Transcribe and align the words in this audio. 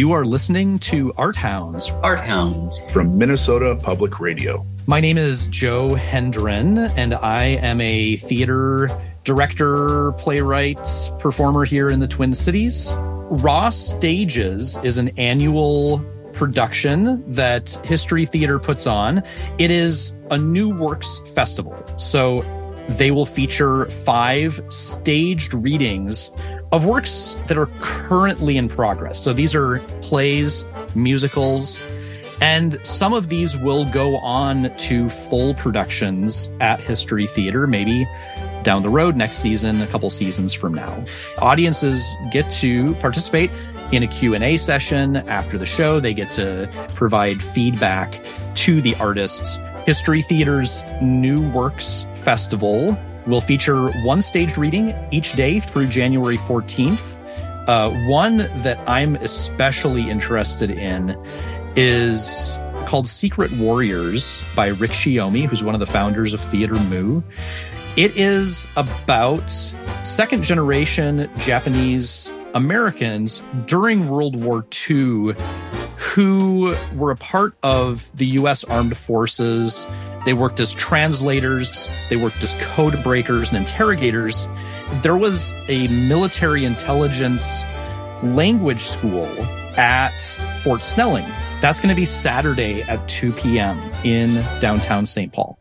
You 0.00 0.12
are 0.12 0.24
listening 0.24 0.78
to 0.78 1.12
Art 1.18 1.36
Hounds. 1.36 1.90
Art 2.02 2.20
Hounds. 2.20 2.80
From 2.90 3.18
Minnesota 3.18 3.76
Public 3.76 4.18
Radio. 4.18 4.64
My 4.86 4.98
name 4.98 5.18
is 5.18 5.46
Joe 5.48 5.94
Hendren, 5.94 6.78
and 6.96 7.12
I 7.12 7.44
am 7.44 7.82
a 7.82 8.16
theater 8.16 8.88
director, 9.24 10.12
playwright, 10.12 10.80
performer 11.18 11.66
here 11.66 11.90
in 11.90 11.98
the 11.98 12.08
Twin 12.08 12.34
Cities. 12.34 12.94
Raw 12.96 13.68
Stages 13.68 14.78
is 14.82 14.96
an 14.96 15.10
annual 15.18 15.98
production 16.32 17.22
that 17.30 17.68
History 17.84 18.24
Theatre 18.24 18.58
puts 18.58 18.86
on. 18.86 19.22
It 19.58 19.70
is 19.70 20.16
a 20.30 20.38
new 20.38 20.70
works 20.70 21.18
festival. 21.34 21.76
So 21.98 22.40
they 22.88 23.10
will 23.10 23.26
feature 23.26 23.84
five 23.84 24.62
staged 24.70 25.52
readings 25.52 26.32
of 26.72 26.84
works 26.84 27.36
that 27.46 27.58
are 27.58 27.66
currently 27.80 28.56
in 28.56 28.68
progress. 28.68 29.22
So 29.22 29.32
these 29.32 29.54
are 29.54 29.78
plays, 30.00 30.64
musicals, 30.94 31.80
and 32.40 32.84
some 32.86 33.12
of 33.12 33.28
these 33.28 33.56
will 33.56 33.84
go 33.84 34.16
on 34.18 34.74
to 34.76 35.08
full 35.08 35.54
productions 35.54 36.50
at 36.60 36.80
History 36.80 37.26
Theatre, 37.26 37.66
maybe 37.66 38.08
down 38.62 38.82
the 38.82 38.88
road 38.88 39.16
next 39.16 39.38
season, 39.38 39.80
a 39.82 39.86
couple 39.86 40.08
seasons 40.10 40.52
from 40.54 40.74
now. 40.74 41.04
Audiences 41.38 42.06
get 42.30 42.50
to 42.52 42.94
participate 42.96 43.50
in 43.92 44.02
a 44.02 44.06
Q&A 44.06 44.56
session 44.56 45.16
after 45.16 45.58
the 45.58 45.66
show. 45.66 46.00
They 46.00 46.14
get 46.14 46.32
to 46.32 46.68
provide 46.94 47.42
feedback 47.42 48.24
to 48.56 48.80
the 48.80 48.94
artists. 48.96 49.58
History 49.84 50.22
Theatre's 50.22 50.82
New 51.02 51.46
Works 51.50 52.06
Festival 52.14 52.98
will 53.26 53.40
feature 53.40 53.90
one 54.02 54.22
staged 54.22 54.58
reading 54.58 54.94
each 55.10 55.32
day 55.34 55.60
through 55.60 55.88
January 55.88 56.36
14th. 56.38 57.16
Uh, 57.68 57.90
one 58.08 58.38
that 58.62 58.82
I'm 58.88 59.16
especially 59.16 60.10
interested 60.10 60.70
in 60.70 61.16
is 61.76 62.58
called 62.86 63.06
Secret 63.06 63.52
Warriors 63.52 64.44
by 64.56 64.68
Rick 64.68 64.90
Shiomi, 64.92 65.46
who's 65.46 65.62
one 65.62 65.74
of 65.74 65.80
the 65.80 65.86
founders 65.86 66.34
of 66.34 66.40
Theater 66.40 66.74
Mu. 66.74 67.22
It 67.96 68.16
is 68.16 68.66
about 68.76 69.50
second 70.02 70.42
generation 70.42 71.30
Japanese 71.38 72.32
Americans 72.54 73.42
during 73.66 74.08
World 74.08 74.42
War 74.42 74.64
II 74.88 75.34
who 76.00 76.74
were 76.96 77.10
a 77.10 77.16
part 77.16 77.54
of 77.62 78.10
the 78.16 78.26
US 78.26 78.64
Armed 78.64 78.96
Forces. 78.96 79.86
They 80.24 80.34
worked 80.34 80.60
as 80.60 80.72
translators, 80.72 81.88
they 82.08 82.16
worked 82.16 82.42
as 82.42 82.54
code 82.60 83.02
breakers 83.02 83.52
and 83.52 83.58
interrogators. 83.58 84.48
There 85.02 85.16
was 85.16 85.52
a 85.68 85.88
military 86.08 86.64
intelligence 86.64 87.64
language 88.22 88.82
school 88.82 89.26
at 89.76 90.10
Fort 90.62 90.82
Snelling. 90.82 91.24
That's 91.60 91.80
going 91.80 91.88
to 91.88 91.94
be 91.94 92.04
Saturday 92.04 92.82
at 92.82 93.06
2 93.08 93.32
p.m. 93.32 93.78
in 94.04 94.44
downtown 94.60 95.06
St. 95.06 95.32
Paul. 95.32 95.58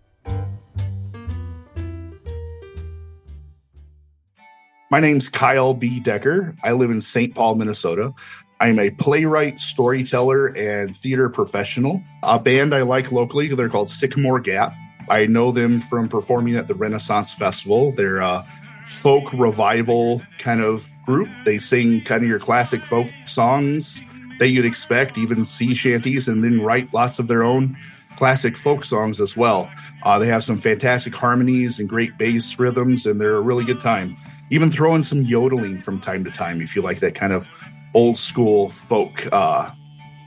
My 4.92 5.00
name's 5.00 5.30
Kyle 5.30 5.76
B. 5.76 6.00
Decker. 6.00 6.56
I 6.64 6.72
live 6.72 6.90
in 6.90 7.00
St. 7.00 7.36
Paul, 7.36 7.56
Minnesota. 7.56 8.14
I'm 8.62 8.78
a 8.78 8.90
playwright, 8.90 9.60
storyteller, 9.60 10.48
and 10.48 10.94
theater 10.94 11.30
professional. 11.30 12.04
A 12.24 12.38
band 12.38 12.76
I 12.76 12.82
like 12.82 13.12
locally, 13.12 13.48
they're 13.56 13.70
called 13.70 13.90
Sycamore 13.90 14.42
Gap. 14.42 14.74
I 15.10 15.28
know 15.28 15.52
them 15.52 15.80
from 15.80 16.10
performing 16.10 16.58
at 16.58 16.68
the 16.68 16.76
Renaissance 16.76 17.34
Festival. 17.34 17.94
They're 17.94 18.18
a 18.18 18.46
folk 18.86 19.32
revival 19.32 20.22
kind 20.40 20.60
of 20.60 20.90
group. 21.04 21.30
They 21.46 21.58
sing 21.58 22.02
kind 22.02 22.22
of 22.22 22.30
your 22.30 22.40
classic 22.40 22.84
folk 22.84 23.08
songs 23.26 24.04
that 24.40 24.50
you'd 24.50 24.66
expect, 24.66 25.18
even 25.18 25.46
sea 25.46 25.74
shanties, 25.74 26.28
and 26.28 26.44
then 26.44 26.62
write 26.62 26.94
lots 26.94 27.18
of 27.18 27.30
their 27.30 27.44
own 27.44 27.78
classic 28.18 28.58
folk 28.58 28.84
songs 28.84 29.22
as 29.22 29.38
well. 29.38 29.72
Uh, 30.04 30.20
they 30.20 30.28
have 30.28 30.44
some 30.44 30.58
fantastic 30.58 31.16
harmonies 31.16 31.80
and 31.80 31.88
great 31.88 32.18
bass 32.18 32.60
rhythms, 32.60 33.06
and 33.06 33.22
they're 33.22 33.38
a 33.38 33.42
really 33.42 33.64
good 33.64 33.80
time 33.80 34.18
even 34.50 34.72
throw 34.72 34.96
in 34.96 35.04
some 35.04 35.22
yodeling 35.24 35.80
from 35.80 36.00
time 36.00 36.24
to 36.24 36.32
time 36.32 36.62
if 36.62 36.76
you 36.76 36.82
like 36.82 37.00
that 37.00 37.16
kind 37.16 37.34
of 37.34 37.50
old 37.94 38.18
school 38.18 38.70
folk 38.70 39.28
uh, 39.32 39.72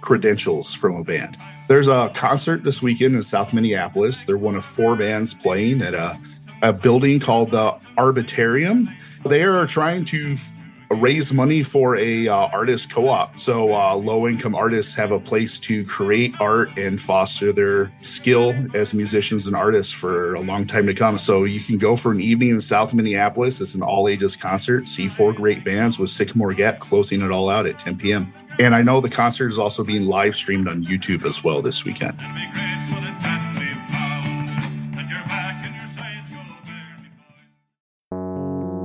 credentials 0.01 0.75
from 0.75 0.97
a 0.97 1.05
band. 1.05 1.37
There's 1.69 1.89
a 1.89 2.11
concert 2.15 2.65
this 2.65 2.83
weekend 2.83 3.15
in 3.15 3.23
South 3.23 3.55
Minneapolis. 3.55 4.25
They're 4.25 4.37
one 4.37 4.57
of 4.57 4.65
four 4.65 4.97
bands 4.97 5.33
playing 5.33 5.81
at 5.81 5.95
a, 5.95 6.19
a 6.61 6.73
building 6.73 7.21
called 7.21 7.51
the 7.51 7.79
Arbitarium. 7.97 8.91
They 9.25 9.43
are 9.45 9.67
trying 9.67 10.05
to 10.07 10.37
raise 10.95 11.33
money 11.33 11.63
for 11.63 11.97
a 11.97 12.29
uh, 12.29 12.35
artist 12.35 12.91
co-op. 12.91 13.39
So 13.39 13.75
uh, 13.75 13.95
low 13.95 14.27
income 14.27 14.55
artists 14.55 14.95
have 14.95 15.11
a 15.11 15.21
place 15.21 15.59
to 15.61 15.85
create 15.85 16.35
art 16.41 16.77
and 16.79 17.01
foster 17.01 17.53
their 17.53 17.93
skill 18.01 18.55
as 18.75 18.95
musicians 18.95 19.47
and 19.47 19.57
artists 19.57 19.93
for 19.93 20.35
a 20.35 20.41
long 20.41 20.67
time 20.67 20.87
to 20.87 20.95
come. 20.95 21.19
So 21.19 21.45
you 21.45 21.61
can 21.61 21.79
go 21.79 21.97
for 21.97 22.13
an 22.13 22.21
evening 22.21 22.51
in 22.51 22.61
south 22.61 22.95
minneapolis. 22.95 23.61
It's 23.61 23.75
an 23.75 23.83
all 23.83 24.09
ages 24.09 24.37
concert. 24.37 24.89
See 24.89 25.09
four 25.09 25.33
great 25.33 25.65
bands 25.65 25.99
with 25.99 26.11
sycamore 26.11 26.55
gap 26.55 26.81
closing 26.81 27.23
it 27.23 27.31
all 27.31 27.49
out 27.49 27.67
at 27.67 27.79
10 27.79 27.99
p.m 27.99 28.33
and 28.59 28.75
i 28.75 28.83
know 28.83 29.01
the 29.01 29.09
concert 29.09 29.49
is 29.49 29.59
also 29.59 29.83
being 29.85 30.07
live 30.07 30.35
streamed 30.35 30.69
on 30.69 30.85
youtube 30.85 31.25
as 31.25 31.43
well 31.43 31.63
this 31.63 31.85
weekend 31.85 32.19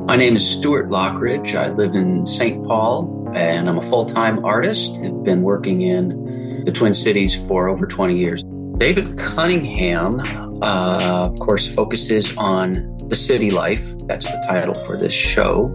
My 0.08 0.16
name 0.16 0.38
is 0.38 0.50
Stuart 0.50 0.90
Loughridge. 0.90 1.54
I 1.54 1.68
live 1.68 1.94
in 1.94 2.26
St. 2.26 2.66
Paul 2.66 3.30
and 3.34 3.68
I'm 3.68 3.78
a 3.78 3.82
full 3.82 4.06
time 4.06 4.46
artist. 4.46 4.98
I've 5.04 5.22
been 5.26 5.42
working 5.42 5.82
in 5.82 6.64
the 6.64 6.72
Twin 6.72 6.94
Cities 6.94 7.36
for 7.46 7.68
over 7.68 7.86
20 7.86 8.18
years. 8.18 8.42
David 8.78 9.18
Cunningham, 9.18 10.22
uh, 10.64 11.28
of 11.30 11.38
course, 11.40 11.70
focuses 11.76 12.38
on 12.38 12.72
the 13.10 13.16
city 13.16 13.50
life. 13.50 13.98
That's 14.08 14.26
the 14.26 14.42
title 14.48 14.76
for 14.76 14.96
this 14.96 15.12
show. 15.12 15.66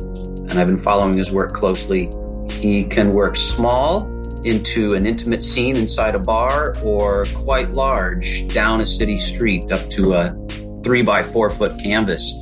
And 0.49 0.53
I've 0.53 0.67
been 0.67 0.79
following 0.79 1.19
his 1.19 1.31
work 1.31 1.53
closely. 1.53 2.09
He 2.53 2.85
can 2.85 3.13
work 3.13 3.37
small 3.37 4.09
into 4.47 4.95
an 4.95 5.05
intimate 5.05 5.43
scene 5.43 5.77
inside 5.77 6.15
a 6.15 6.21
bar 6.21 6.75
or 6.87 7.27
quite 7.35 7.73
large 7.73 8.49
down 8.49 8.81
a 8.81 8.87
city 8.87 9.19
street 9.19 9.71
up 9.71 9.91
to 9.91 10.15
a 10.15 10.35
three 10.83 11.03
by 11.03 11.23
four 11.23 11.51
foot 11.51 11.79
canvas. 11.79 12.33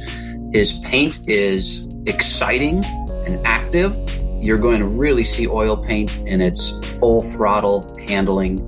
His 0.53 0.73
paint 0.79 1.29
is 1.29 1.97
exciting 2.07 2.85
and 3.25 3.39
active. 3.47 3.97
You're 4.41 4.59
going 4.59 4.81
to 4.81 4.89
really 4.89 5.23
see 5.23 5.47
oil 5.47 5.77
paint 5.77 6.17
in 6.27 6.41
its 6.41 6.71
full 6.99 7.21
throttle 7.21 7.87
handling. 8.09 8.59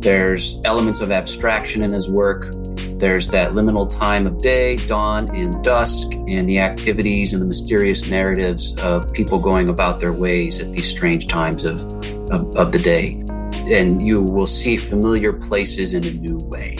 There's 0.00 0.58
elements 0.64 1.02
of 1.02 1.10
abstraction 1.10 1.82
in 1.82 1.92
his 1.92 2.08
work. 2.08 2.50
There's 2.98 3.28
that 3.30 3.52
liminal 3.52 3.90
time 3.94 4.26
of 4.26 4.38
day, 4.38 4.76
dawn 4.76 5.34
and 5.34 5.62
dusk, 5.62 6.10
and 6.12 6.48
the 6.48 6.58
activities 6.58 7.34
and 7.34 7.42
the 7.42 7.46
mysterious 7.46 8.08
narratives 8.08 8.74
of 8.80 9.12
people 9.12 9.38
going 9.38 9.68
about 9.68 10.00
their 10.00 10.14
ways 10.14 10.58
at 10.58 10.72
these 10.72 10.88
strange 10.88 11.26
times 11.26 11.66
of, 11.66 11.80
of, 12.30 12.56
of 12.56 12.72
the 12.72 12.78
day. 12.78 13.22
And 13.70 14.02
you 14.02 14.22
will 14.22 14.46
see 14.46 14.78
familiar 14.78 15.34
places 15.34 15.92
in 15.92 16.02
a 16.02 16.12
new 16.12 16.38
way. 16.48 16.76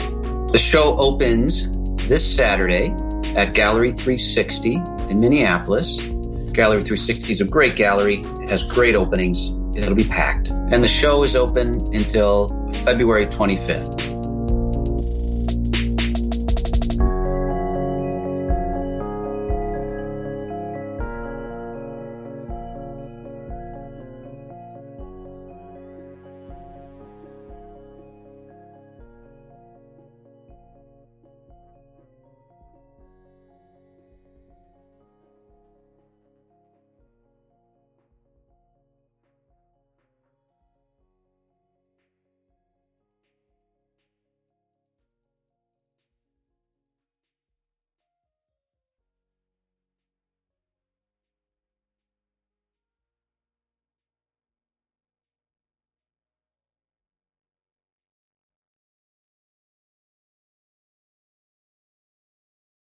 The 0.51 0.57
show 0.57 0.97
opens 0.97 1.69
this 2.07 2.35
Saturday 2.35 2.95
at 3.35 3.53
Gallery 3.53 3.91
360 3.91 4.75
in 5.09 5.19
Minneapolis. 5.19 5.97
Gallery 6.53 6.81
360 6.81 7.31
is 7.31 7.41
a 7.41 7.45
great 7.45 7.75
gallery, 7.75 8.23
has 8.49 8.63
great 8.63 8.95
openings, 8.95 9.51
it'll 9.75 9.95
be 9.95 10.03
packed. 10.03 10.49
And 10.49 10.83
the 10.83 10.87
show 10.87 11.23
is 11.23 11.35
open 11.35 11.69
until 11.95 12.49
February 12.83 13.25
25th. 13.25 14.20